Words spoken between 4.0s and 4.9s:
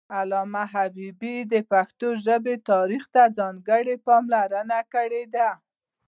پاملرنه